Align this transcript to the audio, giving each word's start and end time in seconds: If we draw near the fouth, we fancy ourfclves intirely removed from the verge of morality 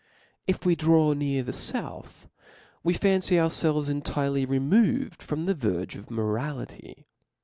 If 0.47 0.65
we 0.65 0.73
draw 0.75 1.13
near 1.13 1.43
the 1.43 1.51
fouth, 1.53 2.27
we 2.83 2.95
fancy 2.95 3.35
ourfclves 3.35 3.87
intirely 3.87 4.47
removed 4.47 5.21
from 5.21 5.45
the 5.45 5.53
verge 5.53 5.95
of 5.95 6.09
morality 6.09 7.05